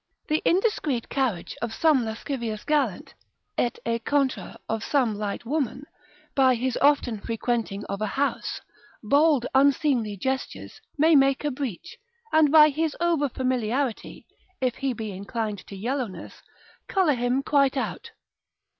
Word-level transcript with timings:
The 0.29 0.41
indiscreet 0.45 1.09
carriage 1.09 1.55
of 1.61 1.75
some 1.75 2.03
lascivious 2.05 2.63
gallant 2.63 3.13
(et 3.55 3.77
e 3.85 3.99
contra 3.99 4.57
of 4.67 4.83
some 4.83 5.13
light 5.13 5.45
woman) 5.45 5.83
by 6.33 6.55
his 6.55 6.75
often 6.81 7.19
frequenting 7.19 7.85
of 7.85 8.01
a 8.01 8.07
house, 8.07 8.61
bold 9.03 9.45
unseemly 9.53 10.17
gestures, 10.17 10.81
may 10.97 11.15
make 11.15 11.43
a 11.45 11.51
breach, 11.51 11.99
and 12.33 12.51
by 12.51 12.69
his 12.69 12.97
over 12.99 13.29
familiarity, 13.29 14.25
if 14.59 14.77
he 14.77 14.91
be 14.91 15.11
inclined 15.11 15.59
to 15.67 15.75
yellowness, 15.75 16.41
colour 16.87 17.13
him 17.13 17.43
quite 17.43 17.77
out. 17.77 18.09